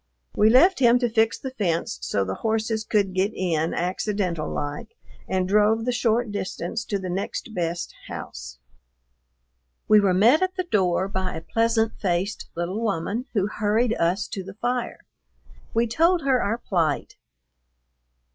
[0.35, 4.97] We left him to fix the fence so the horses could get in "accidental like,"
[5.27, 8.57] and drove the short distance to "the next best house."
[9.87, 14.27] We were met at the door by a pleasant faced little woman who hurried us
[14.29, 15.01] to the fire.
[15.71, 17.15] We told her our plight.